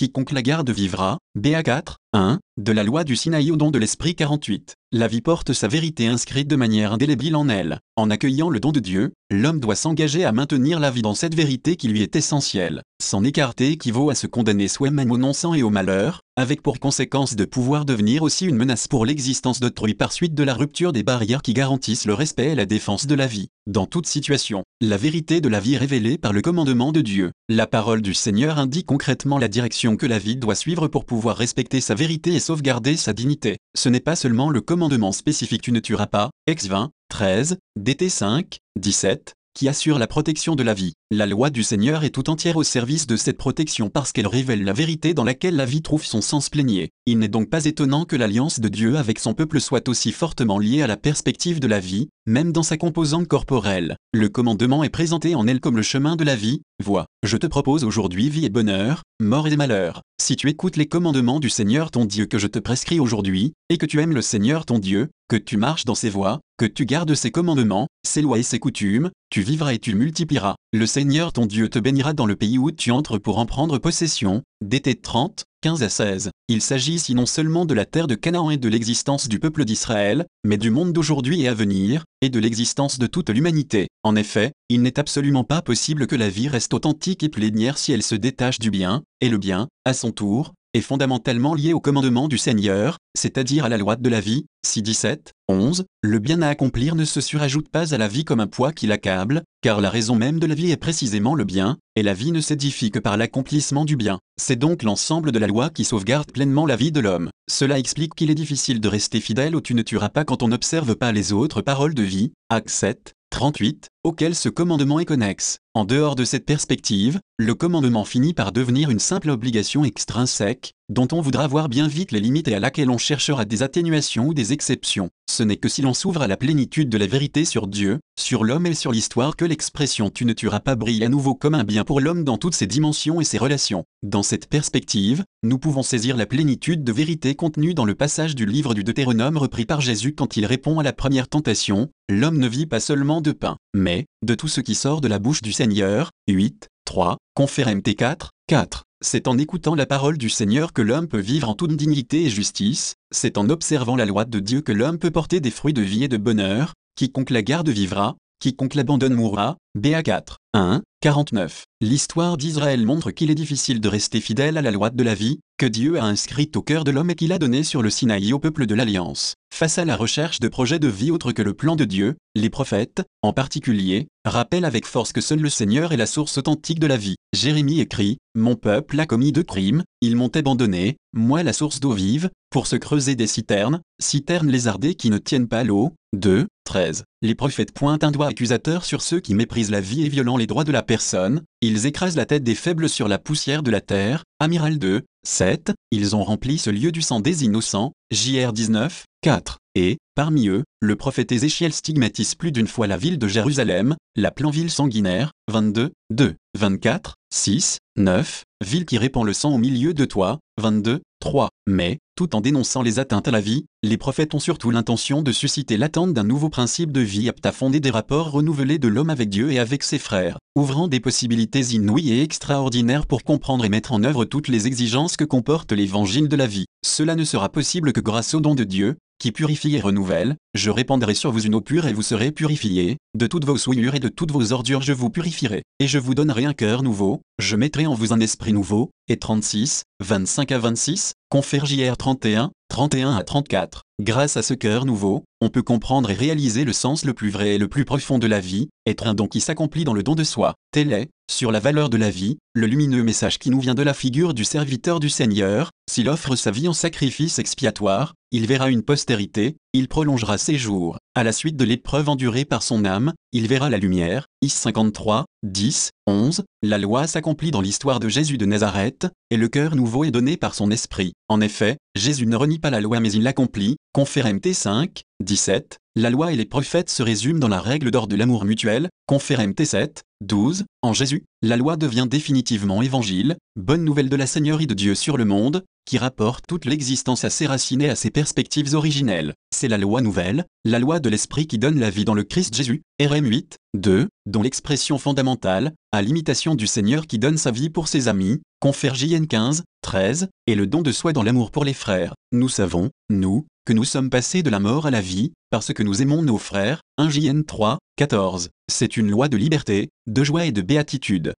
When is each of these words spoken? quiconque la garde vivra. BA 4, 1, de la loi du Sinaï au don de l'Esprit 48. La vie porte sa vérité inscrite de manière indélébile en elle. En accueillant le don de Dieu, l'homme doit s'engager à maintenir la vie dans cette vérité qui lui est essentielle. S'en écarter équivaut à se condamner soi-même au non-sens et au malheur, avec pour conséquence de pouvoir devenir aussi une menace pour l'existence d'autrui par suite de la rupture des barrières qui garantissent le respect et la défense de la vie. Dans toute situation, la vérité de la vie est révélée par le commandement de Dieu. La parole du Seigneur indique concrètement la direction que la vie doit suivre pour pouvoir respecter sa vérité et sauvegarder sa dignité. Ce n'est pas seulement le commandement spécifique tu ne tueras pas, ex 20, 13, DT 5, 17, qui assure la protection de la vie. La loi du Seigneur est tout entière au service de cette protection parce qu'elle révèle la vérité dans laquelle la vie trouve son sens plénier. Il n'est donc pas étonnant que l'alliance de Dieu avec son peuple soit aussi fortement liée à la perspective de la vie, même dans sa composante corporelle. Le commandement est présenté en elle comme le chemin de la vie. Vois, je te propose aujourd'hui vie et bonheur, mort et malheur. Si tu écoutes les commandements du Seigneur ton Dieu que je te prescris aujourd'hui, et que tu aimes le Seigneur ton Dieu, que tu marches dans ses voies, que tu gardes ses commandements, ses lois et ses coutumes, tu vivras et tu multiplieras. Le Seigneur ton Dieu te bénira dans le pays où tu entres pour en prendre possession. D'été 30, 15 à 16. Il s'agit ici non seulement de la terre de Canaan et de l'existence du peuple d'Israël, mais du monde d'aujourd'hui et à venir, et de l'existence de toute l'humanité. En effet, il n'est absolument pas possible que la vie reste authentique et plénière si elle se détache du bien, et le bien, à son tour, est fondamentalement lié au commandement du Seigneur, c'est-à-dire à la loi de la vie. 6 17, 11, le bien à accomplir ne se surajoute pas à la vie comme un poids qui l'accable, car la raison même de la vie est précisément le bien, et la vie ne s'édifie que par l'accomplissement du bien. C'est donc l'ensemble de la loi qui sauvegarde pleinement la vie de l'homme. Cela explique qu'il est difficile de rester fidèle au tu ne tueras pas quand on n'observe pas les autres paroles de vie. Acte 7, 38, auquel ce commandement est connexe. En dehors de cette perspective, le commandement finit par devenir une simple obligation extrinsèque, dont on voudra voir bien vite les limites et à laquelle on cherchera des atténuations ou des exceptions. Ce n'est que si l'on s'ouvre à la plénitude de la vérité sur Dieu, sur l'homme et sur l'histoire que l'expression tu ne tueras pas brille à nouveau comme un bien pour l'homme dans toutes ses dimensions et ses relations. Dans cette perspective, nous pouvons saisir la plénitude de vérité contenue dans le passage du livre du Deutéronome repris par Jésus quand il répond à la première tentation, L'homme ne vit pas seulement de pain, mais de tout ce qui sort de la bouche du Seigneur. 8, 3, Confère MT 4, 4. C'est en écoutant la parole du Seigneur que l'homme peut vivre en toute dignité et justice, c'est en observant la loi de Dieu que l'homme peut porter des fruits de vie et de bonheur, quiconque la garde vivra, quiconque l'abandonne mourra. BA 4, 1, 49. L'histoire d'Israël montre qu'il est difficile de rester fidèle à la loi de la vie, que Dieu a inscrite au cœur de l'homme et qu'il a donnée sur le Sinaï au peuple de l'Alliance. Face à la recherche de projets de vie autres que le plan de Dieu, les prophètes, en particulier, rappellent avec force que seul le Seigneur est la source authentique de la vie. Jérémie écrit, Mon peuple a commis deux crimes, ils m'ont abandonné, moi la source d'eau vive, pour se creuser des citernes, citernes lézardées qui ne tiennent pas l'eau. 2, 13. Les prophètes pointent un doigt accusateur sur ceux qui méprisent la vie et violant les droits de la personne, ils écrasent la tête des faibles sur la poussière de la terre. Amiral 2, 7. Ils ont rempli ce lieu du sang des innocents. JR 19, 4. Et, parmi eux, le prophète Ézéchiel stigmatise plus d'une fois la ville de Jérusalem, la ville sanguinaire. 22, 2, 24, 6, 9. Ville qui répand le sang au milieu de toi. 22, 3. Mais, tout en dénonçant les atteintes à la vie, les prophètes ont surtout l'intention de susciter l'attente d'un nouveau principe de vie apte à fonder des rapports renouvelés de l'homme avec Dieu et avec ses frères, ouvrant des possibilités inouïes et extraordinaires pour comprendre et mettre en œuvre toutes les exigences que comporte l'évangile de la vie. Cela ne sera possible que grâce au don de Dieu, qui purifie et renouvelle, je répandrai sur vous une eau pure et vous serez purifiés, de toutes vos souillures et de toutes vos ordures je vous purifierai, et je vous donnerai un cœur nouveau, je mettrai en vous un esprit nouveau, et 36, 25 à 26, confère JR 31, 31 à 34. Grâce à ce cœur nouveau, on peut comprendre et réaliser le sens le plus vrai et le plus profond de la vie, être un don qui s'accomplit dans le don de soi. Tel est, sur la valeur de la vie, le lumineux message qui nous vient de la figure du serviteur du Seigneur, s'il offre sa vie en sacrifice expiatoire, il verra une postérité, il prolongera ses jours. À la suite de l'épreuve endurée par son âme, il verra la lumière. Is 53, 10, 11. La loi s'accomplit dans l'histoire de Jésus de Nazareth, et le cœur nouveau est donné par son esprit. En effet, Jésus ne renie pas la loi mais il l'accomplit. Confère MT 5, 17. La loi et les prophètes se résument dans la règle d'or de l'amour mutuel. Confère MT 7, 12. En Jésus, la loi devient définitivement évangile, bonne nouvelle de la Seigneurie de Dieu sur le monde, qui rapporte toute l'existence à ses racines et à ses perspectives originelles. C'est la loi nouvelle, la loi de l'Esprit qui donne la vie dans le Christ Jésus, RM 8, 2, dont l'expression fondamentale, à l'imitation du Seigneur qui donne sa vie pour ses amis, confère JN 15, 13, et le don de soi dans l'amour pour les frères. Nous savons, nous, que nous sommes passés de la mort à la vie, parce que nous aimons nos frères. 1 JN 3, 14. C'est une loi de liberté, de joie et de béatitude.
quiconque 0.00 0.32
la 0.32 0.40
garde 0.40 0.70
vivra. 0.70 1.18
BA 1.34 1.62
4, 1.62 1.98
1, 2.14 2.38
de 2.56 2.72
la 2.72 2.84
loi 2.84 3.04
du 3.04 3.16
Sinaï 3.16 3.50
au 3.50 3.56
don 3.56 3.70
de 3.70 3.78
l'Esprit 3.78 4.14
48. 4.14 4.76
La 4.92 5.08
vie 5.08 5.20
porte 5.20 5.52
sa 5.52 5.68
vérité 5.68 6.06
inscrite 6.06 6.48
de 6.48 6.56
manière 6.56 6.94
indélébile 6.94 7.36
en 7.36 7.50
elle. 7.50 7.80
En 7.96 8.08
accueillant 8.08 8.48
le 8.48 8.60
don 8.60 8.72
de 8.72 8.80
Dieu, 8.80 9.12
l'homme 9.30 9.60
doit 9.60 9.76
s'engager 9.76 10.24
à 10.24 10.32
maintenir 10.32 10.80
la 10.80 10.90
vie 10.90 11.02
dans 11.02 11.14
cette 11.14 11.34
vérité 11.34 11.76
qui 11.76 11.88
lui 11.88 12.02
est 12.02 12.16
essentielle. 12.16 12.82
S'en 13.00 13.24
écarter 13.24 13.70
équivaut 13.70 14.10
à 14.10 14.14
se 14.14 14.26
condamner 14.26 14.68
soi-même 14.68 15.10
au 15.10 15.18
non-sens 15.18 15.56
et 15.56 15.62
au 15.62 15.70
malheur, 15.70 16.20
avec 16.36 16.62
pour 16.62 16.80
conséquence 16.80 17.36
de 17.36 17.44
pouvoir 17.44 17.84
devenir 17.84 18.22
aussi 18.22 18.46
une 18.46 18.56
menace 18.56 18.88
pour 18.88 19.06
l'existence 19.06 19.60
d'autrui 19.60 19.94
par 19.94 20.12
suite 20.12 20.34
de 20.34 20.42
la 20.42 20.54
rupture 20.54 20.92
des 20.92 21.02
barrières 21.02 21.42
qui 21.42 21.54
garantissent 21.54 22.06
le 22.06 22.14
respect 22.14 22.52
et 22.52 22.54
la 22.54 22.66
défense 22.66 23.06
de 23.06 23.14
la 23.14 23.26
vie. 23.26 23.48
Dans 23.66 23.86
toute 23.86 24.06
situation, 24.06 24.64
la 24.80 24.96
vérité 24.96 25.40
de 25.40 25.48
la 25.48 25.60
vie 25.60 25.74
est 25.74 25.78
révélée 25.78 26.18
par 26.18 26.32
le 26.32 26.42
commandement 26.42 26.92
de 26.92 27.00
Dieu. 27.00 27.30
La 27.48 27.66
parole 27.66 28.02
du 28.02 28.14
Seigneur 28.14 28.58
indique 28.58 28.86
concrètement 28.86 29.38
la 29.38 29.48
direction 29.48 29.96
que 29.96 30.06
la 30.06 30.18
vie 30.18 30.36
doit 30.36 30.54
suivre 30.54 30.88
pour 30.88 31.04
pouvoir 31.04 31.36
respecter 31.36 31.80
sa 31.80 31.94
vérité 31.94 32.34
et 32.34 32.40
sauvegarder 32.40 32.96
sa 32.96 33.12
dignité. 33.12 33.58
Ce 33.76 33.88
n'est 33.88 34.00
pas 34.00 34.16
seulement 34.16 34.50
le 34.50 34.60
commandement 34.60 35.12
spécifique 35.12 35.62
tu 35.62 35.72
ne 35.72 35.80
tueras 35.80 36.06
pas, 36.06 36.30
ex 36.46 36.66
20, 36.66 36.90
13, 37.10 37.58
DT 37.76 38.08
5, 38.08 38.58
17, 38.78 39.34
qui 39.52 39.68
assure 39.68 39.98
la 39.98 40.06
protection 40.06 40.54
de 40.54 40.62
la 40.62 40.74
vie. 40.74 40.94
La 41.10 41.26
loi 41.26 41.50
du 41.50 41.64
Seigneur 41.64 42.04
est 42.04 42.10
tout 42.10 42.30
entière 42.30 42.56
au 42.56 42.62
service 42.62 43.06
de 43.08 43.16
cette 43.16 43.36
protection 43.36 43.90
parce 43.90 44.12
qu'elle 44.12 44.28
révèle 44.28 44.64
la 44.64 44.72
vérité 44.72 45.12
dans 45.12 45.24
laquelle 45.24 45.56
la 45.56 45.64
vie 45.64 45.82
trouve 45.82 46.04
son 46.04 46.22
sens 46.22 46.48
plénier. 46.48 46.90
Il 47.04 47.18
n'est 47.18 47.28
donc 47.28 47.50
pas 47.50 47.64
étonnant 47.64 48.04
que 48.04 48.14
l'alliance 48.14 48.60
de 48.60 48.68
Dieu 48.68 48.96
avec 48.96 49.18
son 49.18 49.34
peuple 49.34 49.60
soit 49.60 49.88
aussi 49.88 50.12
fortement 50.12 50.58
liée 50.58 50.82
à 50.82 50.86
la 50.86 50.96
perspective 50.96 51.58
de 51.58 51.66
la 51.66 51.80
vie, 51.80 52.08
même 52.26 52.52
dans 52.52 52.62
sa 52.62 52.76
composante 52.76 53.26
corporelle. 53.26 53.96
Le 54.14 54.28
commandement 54.28 54.84
est 54.84 54.88
présenté 54.88 55.34
en 55.34 55.46
elle 55.48 55.60
comme 55.60 55.76
le 55.76 55.82
chemin 55.82 56.14
de 56.14 56.24
la 56.24 56.36
vie. 56.36 56.62
Vois, 56.82 57.06
je 57.24 57.36
te 57.36 57.48
propose 57.48 57.84
aujourd'hui 57.84 58.30
vie 58.30 58.46
et 58.46 58.50
bonheur, 58.50 59.02
mort 59.20 59.48
et 59.48 59.56
malheur. 59.56 60.02
Si 60.22 60.36
tu 60.36 60.48
écoutes 60.48 60.76
les 60.76 60.86
commandements 60.86 61.40
du 61.40 61.50
Seigneur 61.50 61.90
ton 61.90 62.04
Dieu 62.04 62.26
que 62.26 62.38
je 62.38 62.46
te 62.46 62.60
prescris 62.60 63.00
aujourd'hui, 63.00 63.52
et 63.68 63.78
que 63.78 63.86
tu 63.86 64.00
aimes 64.00 64.14
le 64.14 64.22
Seigneur 64.22 64.64
ton 64.64 64.78
Dieu, 64.78 65.08
que 65.30 65.36
tu 65.36 65.56
marches 65.56 65.84
dans 65.84 65.94
ses 65.94 66.10
voies, 66.10 66.40
que 66.58 66.66
tu 66.66 66.84
gardes 66.86 67.14
ses 67.14 67.30
commandements, 67.30 67.86
ses 68.04 68.20
lois 68.20 68.40
et 68.40 68.42
ses 68.42 68.58
coutumes, 68.58 69.10
tu 69.30 69.42
vivras 69.42 69.72
et 69.72 69.78
tu 69.78 69.94
multiplieras. 69.94 70.56
Le 70.72 70.86
Seigneur 70.86 71.32
ton 71.32 71.46
Dieu 71.46 71.68
te 71.68 71.78
bénira 71.78 72.14
dans 72.14 72.26
le 72.26 72.34
pays 72.34 72.58
où 72.58 72.72
tu 72.72 72.90
entres 72.90 73.18
pour 73.18 73.38
en 73.38 73.46
prendre 73.46 73.78
possession. 73.78 74.42
D'été 74.60 74.96
30, 74.96 75.44
15 75.62 75.84
à 75.84 75.88
16. 75.88 76.30
Il 76.48 76.60
s'agit 76.60 76.94
ici 76.94 77.14
non 77.14 77.26
seulement 77.26 77.64
de 77.64 77.74
la 77.74 77.84
terre 77.84 78.08
de 78.08 78.16
Canaan 78.16 78.50
et 78.50 78.56
de 78.56 78.68
l'existence 78.68 79.28
du 79.28 79.38
peuple 79.38 79.64
d'Israël, 79.64 80.26
mais 80.42 80.58
du 80.58 80.70
monde 80.70 80.92
d'aujourd'hui 80.92 81.42
et 81.42 81.48
à 81.48 81.54
venir, 81.54 82.02
et 82.22 82.28
de 82.28 82.40
l'existence 82.40 82.98
de 82.98 83.06
toute 83.06 83.30
l'humanité. 83.30 83.86
En 84.02 84.16
effet, 84.16 84.50
il 84.68 84.82
n'est 84.82 84.98
absolument 84.98 85.44
pas 85.44 85.62
possible 85.62 86.08
que 86.08 86.16
la 86.16 86.28
vie 86.28 86.48
reste 86.48 86.74
authentique 86.74 87.22
et 87.22 87.28
plénière 87.28 87.78
si 87.78 87.92
elle 87.92 88.02
se 88.02 88.16
détache 88.16 88.58
du 88.58 88.72
bien, 88.72 89.04
et 89.20 89.28
le 89.28 89.38
bien, 89.38 89.68
à 89.84 89.94
son 89.94 90.10
tour, 90.10 90.54
est 90.74 90.80
fondamentalement 90.80 91.54
lié 91.54 91.72
au 91.72 91.80
commandement 91.80 92.28
du 92.28 92.38
Seigneur, 92.38 92.98
c'est-à-dire 93.16 93.64
à 93.64 93.68
la 93.68 93.78
loi 93.78 93.96
de 93.96 94.08
la 94.08 94.20
vie. 94.20 94.46
6 94.66 94.82
17, 94.82 95.32
11, 95.48 95.84
le 96.02 96.18
bien 96.18 96.42
à 96.42 96.48
accomplir 96.48 96.94
ne 96.94 97.04
se 97.04 97.20
surajoute 97.20 97.68
pas 97.68 97.94
à 97.94 97.98
la 97.98 98.08
vie 98.08 98.24
comme 98.24 98.40
un 98.40 98.46
poids 98.46 98.72
qui 98.72 98.86
l'accable, 98.86 99.42
car 99.62 99.80
la 99.80 99.90
raison 99.90 100.14
même 100.14 100.38
de 100.38 100.46
la 100.46 100.54
vie 100.54 100.70
est 100.70 100.76
précisément 100.76 101.34
le 101.34 101.44
bien, 101.44 101.78
et 101.96 102.02
la 102.02 102.14
vie 102.14 102.30
ne 102.30 102.40
s'édifie 102.40 102.90
que 102.90 102.98
par 102.98 103.16
l'accomplissement 103.16 103.84
du 103.84 103.96
bien. 103.96 104.18
C'est 104.40 104.56
donc 104.56 104.82
l'ensemble 104.82 105.32
de 105.32 105.38
la 105.38 105.46
loi 105.46 105.70
qui 105.70 105.84
sauvegarde 105.84 106.30
pleinement 106.30 106.66
la 106.66 106.76
vie 106.76 106.92
de 106.92 107.00
l'homme. 107.00 107.30
Cela 107.50 107.78
explique 107.78 108.14
qu'il 108.14 108.30
est 108.30 108.34
difficile 108.34 108.80
de 108.80 108.88
rester 108.88 109.20
fidèle 109.20 109.56
au 109.56 109.60
tu 109.60 109.74
ne 109.74 109.82
tueras 109.82 110.10
pas 110.10 110.24
quand 110.24 110.42
on 110.42 110.48
n'observe 110.48 110.94
pas 110.94 111.12
les 111.12 111.32
autres 111.32 111.62
paroles 111.62 111.94
de 111.94 112.02
vie. 112.02 112.32
Acte 112.48 112.70
7, 112.70 113.14
38, 113.30 113.88
auquel 114.02 114.34
ce 114.34 114.48
commandement 114.48 114.98
est 114.98 115.04
connexe. 115.04 115.58
En 115.74 115.84
dehors 115.84 116.16
de 116.16 116.24
cette 116.24 116.46
perspective, 116.46 117.20
le 117.38 117.54
commandement 117.54 118.04
finit 118.04 118.34
par 118.34 118.50
devenir 118.50 118.90
une 118.90 118.98
simple 118.98 119.30
obligation 119.30 119.84
extrinsèque, 119.84 120.72
dont 120.88 121.06
on 121.12 121.20
voudra 121.20 121.46
voir 121.46 121.68
bien 121.68 121.86
vite 121.86 122.10
les 122.10 122.18
limites 122.18 122.48
et 122.48 122.54
à 122.54 122.60
laquelle 122.60 122.90
on 122.90 122.98
cherchera 122.98 123.44
des 123.44 123.62
atténuations 123.62 124.26
ou 124.26 124.34
des 124.34 124.52
exceptions. 124.52 125.10
Ce 125.30 125.44
n'est 125.44 125.58
que 125.58 125.68
si 125.68 125.82
l'on 125.82 125.94
s'ouvre 125.94 126.22
à 126.22 126.26
la 126.26 126.36
plénitude 126.36 126.88
de 126.88 126.98
la 126.98 127.06
vérité 127.06 127.44
sur 127.44 127.68
Dieu, 127.68 128.00
sur 128.18 128.42
l'homme 128.42 128.66
et 128.66 128.74
sur 128.74 128.90
l'histoire 128.90 129.36
que 129.36 129.44
l'expression 129.44 130.10
tu 130.10 130.24
ne 130.24 130.32
tueras 130.32 130.58
pas 130.58 130.74
brille 130.74 131.04
à 131.04 131.08
nouveau 131.08 131.36
comme 131.36 131.54
un 131.54 131.62
bien 131.62 131.84
pour 131.84 132.00
l'homme 132.00 132.24
dans 132.24 132.38
toutes 132.38 132.56
ses 132.56 132.66
dimensions 132.66 133.20
et 133.20 133.24
ses 133.24 133.38
relations. 133.38 133.84
Dans 134.02 134.24
cette 134.24 134.48
perspective, 134.48 135.22
nous 135.44 135.58
pouvons 135.58 135.84
saisir 135.84 136.16
la 136.16 136.26
plénitude 136.26 136.82
de 136.82 136.92
vérité 136.92 137.36
contenue 137.36 137.74
dans 137.74 137.84
le 137.84 137.94
passage 137.94 138.34
du 138.34 138.44
livre 138.44 138.74
du 138.74 138.82
Deutéronome 138.82 139.36
repris 139.36 139.66
par 139.66 139.80
Jésus 139.80 140.14
quand 140.14 140.36
il 140.36 140.46
répond 140.46 140.80
à 140.80 140.82
la 140.82 140.92
première 140.92 141.28
tentation, 141.28 141.90
L'homme 142.12 142.38
ne 142.38 142.48
vit 142.48 142.66
pas 142.66 142.80
seulement 142.80 143.20
de 143.20 143.30
pain, 143.30 143.56
mais 143.72 143.89
de 144.22 144.34
tout 144.34 144.48
ce 144.48 144.60
qui 144.60 144.74
sort 144.74 145.00
de 145.00 145.08
la 145.08 145.18
bouche 145.18 145.42
du 145.42 145.52
Seigneur. 145.52 146.10
8, 146.28 146.68
3, 146.84 147.16
Confère 147.34 147.74
MT 147.74 147.94
4, 147.96 148.30
4. 148.46 148.84
C'est 149.02 149.28
en 149.28 149.38
écoutant 149.38 149.74
la 149.74 149.86
parole 149.86 150.18
du 150.18 150.28
Seigneur 150.28 150.72
que 150.72 150.82
l'homme 150.82 151.08
peut 151.08 151.20
vivre 151.20 151.48
en 151.48 151.54
toute 151.54 151.76
dignité 151.76 152.24
et 152.24 152.30
justice, 152.30 152.94
c'est 153.10 153.38
en 153.38 153.48
observant 153.48 153.96
la 153.96 154.04
loi 154.04 154.24
de 154.24 154.40
Dieu 154.40 154.60
que 154.60 154.72
l'homme 154.72 154.98
peut 154.98 155.10
porter 155.10 155.40
des 155.40 155.50
fruits 155.50 155.72
de 155.72 155.82
vie 155.82 156.04
et 156.04 156.08
de 156.08 156.18
bonheur, 156.18 156.74
quiconque 156.96 157.30
la 157.30 157.42
garde 157.42 157.70
vivra, 157.70 158.16
quiconque 158.40 158.74
l'abandonne 158.74 159.14
mourra. 159.14 159.58
BA 159.78 160.02
4, 160.02 160.38
1, 160.54 160.82
49. 161.00 161.62
L'histoire 161.80 162.36
d'Israël 162.36 162.84
montre 162.84 163.12
qu'il 163.12 163.30
est 163.30 163.36
difficile 163.36 163.80
de 163.80 163.88
rester 163.88 164.20
fidèle 164.20 164.58
à 164.58 164.62
la 164.62 164.72
loi 164.72 164.90
de 164.90 165.04
la 165.04 165.14
vie, 165.14 165.38
que 165.58 165.66
Dieu 165.66 166.00
a 166.00 166.04
inscrite 166.04 166.56
au 166.56 166.62
cœur 166.62 166.82
de 166.82 166.90
l'homme 166.90 167.10
et 167.10 167.14
qu'il 167.14 167.32
a 167.32 167.38
donnée 167.38 167.62
sur 167.62 167.82
le 167.82 167.90
Sinaï 167.90 168.32
au 168.32 168.40
peuple 168.40 168.66
de 168.66 168.74
l'Alliance. 168.74 169.34
Face 169.54 169.78
à 169.78 169.84
la 169.84 169.94
recherche 169.94 170.40
de 170.40 170.48
projets 170.48 170.78
de 170.78 170.88
vie 170.88 171.12
autres 171.12 171.32
que 171.32 171.42
le 171.42 171.54
plan 171.54 171.76
de 171.76 171.84
Dieu, 171.84 172.16
les 172.34 172.50
prophètes, 172.50 173.02
en 173.22 173.32
particulier, 173.32 174.08
rappellent 174.24 174.64
avec 174.64 174.86
force 174.86 175.12
que 175.12 175.20
seul 175.20 175.38
le 175.38 175.50
Seigneur 175.50 175.92
est 175.92 175.96
la 175.98 176.06
source 176.06 176.38
authentique 176.38 176.80
de 176.80 176.86
la 176.86 176.96
vie. 176.96 177.16
Jérémie 177.32 177.80
écrit, 177.80 178.18
Mon 178.34 178.56
peuple 178.56 178.98
a 178.98 179.06
commis 179.06 179.32
deux 179.32 179.44
crimes, 179.44 179.84
ils 180.00 180.16
m'ont 180.16 180.34
abandonné, 180.34 180.96
moi 181.12 181.42
la 181.42 181.52
source 181.52 181.78
d'eau 181.78 181.92
vive, 181.92 182.30
pour 182.50 182.66
se 182.66 182.76
creuser 182.76 183.14
des 183.14 183.28
citernes, 183.28 183.80
citernes 184.00 184.50
lézardées 184.50 184.94
qui 184.94 185.10
ne 185.10 185.18
tiennent 185.18 185.48
pas 185.48 185.62
l'eau. 185.62 185.92
2, 186.16 186.48
13. 186.70 187.02
Les 187.20 187.34
prophètes 187.34 187.72
pointent 187.72 188.04
un 188.04 188.12
doigt 188.12 188.28
accusateur 188.28 188.84
sur 188.84 189.02
ceux 189.02 189.18
qui 189.18 189.34
méprisent 189.34 189.72
la 189.72 189.80
vie 189.80 190.06
et 190.06 190.08
violant 190.08 190.36
les 190.36 190.46
droits 190.46 190.62
de 190.62 190.70
la 190.70 190.84
personne, 190.84 191.42
ils 191.62 191.84
écrasent 191.86 192.14
la 192.14 192.26
tête 192.26 192.44
des 192.44 192.54
faibles 192.54 192.88
sur 192.88 193.08
la 193.08 193.18
poussière 193.18 193.64
de 193.64 193.72
la 193.72 193.80
terre. 193.80 194.22
Amiral 194.38 194.78
2, 194.78 195.02
7. 195.26 195.72
Ils 195.90 196.14
ont 196.14 196.22
rempli 196.22 196.58
ce 196.58 196.70
lieu 196.70 196.92
du 196.92 197.02
sang 197.02 197.18
des 197.18 197.42
innocents. 197.42 197.90
JR 198.12 198.52
19, 198.52 199.02
4. 199.22 199.58
Et, 199.74 199.98
parmi 200.14 200.46
eux, 200.46 200.62
le 200.80 200.94
prophète 200.94 201.32
Ézéchiel 201.32 201.72
stigmatise 201.72 202.36
plus 202.36 202.52
d'une 202.52 202.68
fois 202.68 202.86
la 202.86 202.96
ville 202.96 203.18
de 203.18 203.26
Jérusalem, 203.26 203.96
la 204.14 204.32
ville 204.52 204.70
sanguinaire. 204.70 205.32
22, 205.50 205.90
2, 206.10 206.36
24, 206.56 207.16
6, 207.34 207.78
9. 207.96 208.44
Ville 208.64 208.86
qui 208.86 208.96
répand 208.96 209.26
le 209.26 209.32
sang 209.32 209.52
au 209.52 209.58
milieu 209.58 209.92
de 209.92 210.04
toi. 210.04 210.38
22, 210.60 211.00
3. 211.18 211.48
Mais, 211.66 211.98
tout 212.16 212.36
en 212.36 212.40
dénonçant 212.40 212.82
les 212.82 212.98
atteintes 212.98 213.28
à 213.28 213.30
la 213.30 213.40
vie, 213.40 213.64
les 213.82 213.96
prophètes 213.96 214.34
ont 214.34 214.40
surtout 214.40 214.70
l'intention 214.70 215.22
de 215.22 215.32
susciter 215.32 215.76
l'attente 215.76 216.12
d'un 216.12 216.24
nouveau 216.24 216.48
principe 216.48 216.92
de 216.92 217.00
vie 217.00 217.28
apte 217.28 217.46
à 217.46 217.52
fonder 217.52 217.80
des 217.80 217.90
rapports 217.90 218.30
renouvelés 218.30 218.78
de 218.78 218.88
l'homme 218.88 219.10
avec 219.10 219.28
Dieu 219.28 219.50
et 219.50 219.58
avec 219.58 219.82
ses 219.82 219.98
frères, 219.98 220.38
ouvrant 220.56 220.88
des 220.88 221.00
possibilités 221.00 221.74
inouïes 221.74 222.12
et 222.12 222.22
extraordinaires 222.22 223.06
pour 223.06 223.24
comprendre 223.24 223.64
et 223.64 223.68
mettre 223.68 223.92
en 223.92 224.04
œuvre 224.04 224.24
toutes 224.24 224.48
les 224.48 224.66
exigences 224.66 225.16
que 225.16 225.24
comporte 225.24 225.72
l'évangile 225.72 226.28
de 226.28 226.36
la 226.36 226.46
vie. 226.46 226.66
Cela 226.84 227.16
ne 227.16 227.24
sera 227.24 227.48
possible 227.48 227.92
que 227.92 228.00
grâce 228.00 228.34
au 228.34 228.40
don 228.40 228.54
de 228.54 228.64
Dieu, 228.64 228.96
qui 229.20 229.32
purifie 229.32 229.76
et 229.76 229.80
renouvelle, 229.80 230.36
je 230.54 230.70
répandrai 230.70 231.14
sur 231.14 231.30
vous 231.30 231.42
une 231.42 231.54
eau 231.54 231.60
pure 231.60 231.86
et 231.86 231.92
vous 231.92 232.02
serez 232.02 232.32
purifiés, 232.32 232.96
de 233.14 233.26
toutes 233.26 233.44
vos 233.44 233.58
souillures 233.58 233.94
et 233.94 234.00
de 234.00 234.08
toutes 234.08 234.32
vos 234.32 234.52
ordures 234.52 234.80
je 234.80 234.94
vous 234.94 235.10
purifierai, 235.10 235.62
et 235.78 235.86
je 235.86 235.98
vous 235.98 236.14
donnerai 236.14 236.46
un 236.46 236.54
cœur 236.54 236.82
nouveau, 236.82 237.20
je 237.38 237.54
mettrai 237.54 237.86
en 237.86 237.94
vous 237.94 238.14
un 238.14 238.20
esprit 238.20 238.54
nouveau, 238.54 238.90
et 239.08 239.18
36, 239.18 239.82
25 240.02 240.52
à 240.52 240.58
26, 240.58 241.12
confère 241.28 241.66
JR 241.66 241.98
31, 242.00 242.50
31 242.70 243.14
à 243.14 243.22
34. 243.24 243.82
Grâce 244.00 244.38
à 244.38 244.42
ce 244.42 244.54
cœur 244.54 244.86
nouveau, 244.86 245.24
on 245.40 245.48
peut 245.48 245.62
comprendre 245.62 246.10
et 246.10 246.14
réaliser 246.14 246.64
le 246.64 246.72
sens 246.72 247.04
le 247.04 247.14
plus 247.14 247.30
vrai 247.30 247.54
et 247.54 247.58
le 247.58 247.68
plus 247.68 247.84
profond 247.84 248.18
de 248.18 248.26
la 248.26 248.40
vie, 248.40 248.68
être 248.86 249.06
un 249.06 249.14
don 249.14 249.26
qui 249.26 249.40
s'accomplit 249.40 249.84
dans 249.84 249.94
le 249.94 250.02
don 250.02 250.14
de 250.14 250.24
soi. 250.24 250.54
Tel 250.70 250.92
est, 250.92 251.08
sur 251.30 251.50
la 251.52 251.60
valeur 251.60 251.88
de 251.88 251.96
la 251.96 252.10
vie, 252.10 252.38
le 252.54 252.66
lumineux 252.66 253.02
message 253.02 253.38
qui 253.38 253.50
nous 253.50 253.60
vient 253.60 253.74
de 253.74 253.82
la 253.82 253.94
figure 253.94 254.34
du 254.34 254.44
serviteur 254.44 255.00
du 255.00 255.08
Seigneur, 255.08 255.70
s'il 255.88 256.08
offre 256.08 256.36
sa 256.36 256.50
vie 256.50 256.68
en 256.68 256.72
sacrifice 256.72 257.38
expiatoire, 257.38 258.14
il 258.32 258.46
verra 258.46 258.70
une 258.70 258.82
postérité, 258.82 259.56
il 259.72 259.88
prolongera 259.88 260.38
ses 260.38 260.56
jours. 260.56 260.98
À 261.14 261.24
la 261.24 261.32
suite 261.32 261.56
de 261.56 261.64
l'épreuve 261.64 262.08
endurée 262.08 262.44
par 262.44 262.62
son 262.62 262.84
âme, 262.84 263.12
il 263.32 263.48
verra 263.48 263.70
la 263.70 263.78
lumière. 263.78 264.26
Is 264.42 264.50
53, 264.50 265.24
10, 265.42 265.90
11. 266.06 266.44
La 266.62 266.78
loi 266.78 267.06
s'accomplit 267.06 267.50
dans 267.50 267.60
l'histoire 267.60 267.98
de 267.98 268.08
Jésus 268.08 268.38
de 268.38 268.46
Nazareth, 268.46 269.08
et 269.30 269.36
le 269.36 269.48
cœur 269.48 269.74
nouveau 269.74 270.04
est 270.04 270.10
donné 270.10 270.36
par 270.36 270.54
son 270.54 270.70
esprit. 270.70 271.12
En 271.28 271.40
effet, 271.40 271.76
Jésus 271.96 272.26
ne 272.26 272.36
renie 272.36 272.58
pas 272.58 272.70
la 272.70 272.80
loi 272.80 273.00
mais 273.00 273.12
il 273.12 273.22
l'accomplit. 273.22 273.76
Confère 273.92 274.32
MT 274.32 274.52
5, 274.52 275.02
17. 275.20 275.78
La 275.96 276.08
loi 276.08 276.32
et 276.32 276.36
les 276.36 276.46
prophètes 276.46 276.88
se 276.88 277.02
résument 277.02 277.38
dans 277.38 277.48
la 277.48 277.60
règle 277.60 277.90
d'or 277.90 278.08
de 278.08 278.16
l'amour 278.16 278.46
mutuel. 278.46 278.88
Confère 279.06 279.46
MT 279.46 279.64
7, 279.64 280.02
12. 280.22 280.64
En 280.82 280.94
Jésus, 280.94 281.24
la 281.42 281.58
loi 281.58 281.76
devient 281.76 282.06
définitivement 282.08 282.80
évangile, 282.80 283.36
bonne 283.54 283.84
nouvelle 283.84 284.08
de 284.08 284.16
la 284.16 284.26
Seigneurie 284.26 284.66
de 284.66 284.74
Dieu 284.74 284.94
sur 284.94 285.18
le 285.18 285.26
monde, 285.26 285.62
qui 285.84 285.98
rapporte 285.98 286.44
toute 286.48 286.64
l'existence 286.64 287.24
à 287.24 287.30
ses 287.30 287.46
racines 287.46 287.82
et 287.82 287.90
à 287.90 287.96
ses 287.96 288.10
perspectives 288.10 288.74
originelles. 288.74 289.34
C'est 289.54 289.68
la 289.68 289.76
loi 289.76 290.00
nouvelle, 290.00 290.46
la 290.64 290.78
loi 290.78 291.00
de 291.00 291.08
l'Esprit 291.10 291.46
qui 291.46 291.58
donne 291.58 291.80
la 291.80 291.90
vie 291.90 292.04
dans 292.04 292.14
le 292.14 292.24
Christ 292.24 292.54
Jésus, 292.54 292.82
RM 293.00 293.26
8, 293.26 293.56
2, 293.74 294.08
dont 294.26 294.42
l'expression 294.42 294.96
fondamentale, 294.96 295.72
à 295.92 296.00
l'imitation 296.00 296.54
du 296.54 296.66
Seigneur 296.66 297.06
qui 297.06 297.18
donne 297.18 297.36
sa 297.36 297.50
vie 297.50 297.68
pour 297.68 297.88
ses 297.88 298.08
amis, 298.08 298.40
confère 298.60 298.94
JN 298.94 299.26
15, 299.26 299.64
13, 299.82 300.28
et 300.46 300.54
le 300.54 300.66
don 300.66 300.82
de 300.82 300.92
soi 300.92 301.14
dans 301.14 301.22
l'amour 301.22 301.50
pour 301.50 301.64
les 301.64 301.72
frères. 301.72 302.14
Nous 302.30 302.50
savons, 302.50 302.90
nous, 303.08 303.46
que 303.64 303.72
nous 303.72 303.84
sommes 303.84 304.10
passés 304.10 304.42
de 304.42 304.50
la 304.50 304.60
mort 304.60 304.86
à 304.86 304.90
la 304.90 305.00
vie, 305.00 305.32
parce 305.50 305.72
que 305.72 305.82
nous 305.82 306.02
aimons 306.02 306.22
nos 306.22 306.38
frères. 306.38 306.82
1 306.98 307.08
JN 307.08 307.42
3, 307.42 307.78
14. 307.96 308.50
C'est 308.70 308.98
une 308.98 309.10
loi 309.10 309.28
de 309.28 309.38
liberté, 309.38 309.88
de 310.06 310.24
joie 310.24 310.44
et 310.44 310.52
de 310.52 310.60
béatitude. 310.60 311.32